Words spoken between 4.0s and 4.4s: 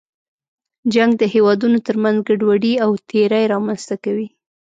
کوي.